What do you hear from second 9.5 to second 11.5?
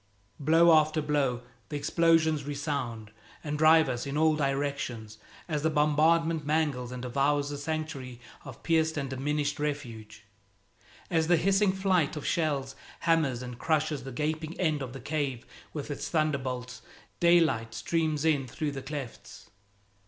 refuge. As the